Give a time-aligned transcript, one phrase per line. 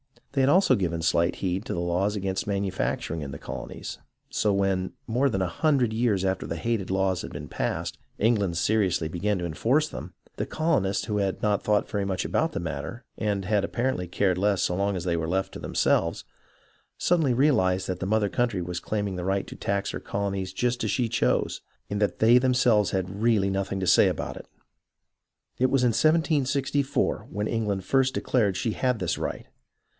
[0.31, 3.99] They had also given slight heed to the laws against manufacturing in the colonies,
[4.31, 8.57] so when, more than a hundred years after the hated laws had been passed, England
[8.57, 12.61] seriously began to enforce them, the colonists, who had not thought very much about the
[12.61, 16.23] matter, and had apparently cared less so long as they were left to them selves,
[16.97, 20.81] suddenly realized that the mother country was claiming the right to tax her colonies just
[20.83, 24.47] as she chose, and that they themselves had really nothing to say about it.
[25.59, 29.45] It was in 1764, when England first declared she had this right.